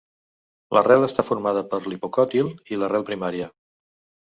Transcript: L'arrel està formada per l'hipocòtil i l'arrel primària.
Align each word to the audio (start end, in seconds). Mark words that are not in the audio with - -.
L'arrel 0.77 1.05
està 1.07 1.25
formada 1.27 1.63
per 1.75 1.81
l'hipocòtil 1.85 2.51
i 2.75 2.83
l'arrel 2.83 3.09
primària. 3.13 3.53